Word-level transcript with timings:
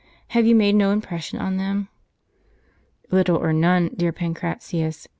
Have 0.29 0.47
you 0.47 0.55
made 0.55 0.73
no 0.73 0.89
impression 0.89 1.37
on 1.37 1.57
them? 1.57 1.87
""Little 3.11 3.37
or 3.37 3.53
none, 3.53 3.91
dear 3.95 4.11
Pancratius. 4.11 5.07